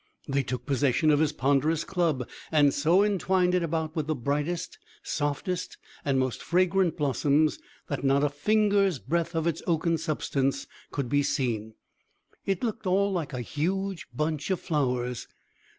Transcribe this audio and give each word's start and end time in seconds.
They 0.27 0.41
took 0.41 0.65
possession 0.65 1.11
of 1.11 1.19
his 1.19 1.31
ponderous 1.31 1.83
club, 1.83 2.27
and 2.51 2.73
so 2.73 3.03
entwined 3.03 3.53
it 3.53 3.61
about 3.61 3.95
with 3.95 4.07
the 4.07 4.15
brightest, 4.15 4.79
softest, 5.03 5.77
and 6.03 6.17
most 6.17 6.41
fragrant 6.41 6.97
blossoms 6.97 7.59
that 7.87 8.03
not 8.03 8.23
a 8.23 8.29
finger's 8.29 8.97
breadth 8.97 9.35
of 9.35 9.45
its 9.45 9.61
oaken 9.67 9.99
substance 9.99 10.65
could 10.89 11.07
be 11.07 11.21
seen. 11.21 11.75
It 12.47 12.63
looked 12.63 12.87
all 12.87 13.11
like 13.11 13.31
a 13.33 13.41
huge 13.41 14.07
bunch 14.11 14.49
of 14.49 14.59
flowers. 14.59 15.27